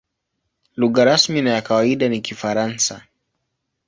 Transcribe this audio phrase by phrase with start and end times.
[0.77, 3.05] Lugha rasmi na ya kawaida ni Kifaransa.